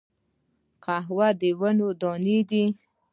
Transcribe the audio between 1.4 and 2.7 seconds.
ونې دانی دي